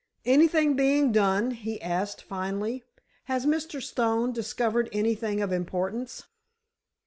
"Anything 0.25 0.75
being 0.75 1.11
done?" 1.11 1.51
he 1.51 1.79
asked, 1.79 2.23
finally. 2.23 2.83
"Has 3.25 3.45
Mr. 3.45 3.79
Stone 3.83 4.31
discovered 4.31 4.89
anything 4.91 5.41
of 5.43 5.51
importance?" 5.51 6.23